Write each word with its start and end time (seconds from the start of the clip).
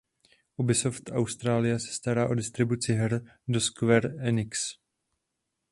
Ubisoft 0.57 1.11
Australia 1.21 1.75
se 1.83 1.91
stará 1.99 2.23
o 2.27 2.33
distribuci 2.41 2.91
her 3.01 3.13
od 3.47 3.59
Square 3.67 4.07
Enix. 4.31 4.51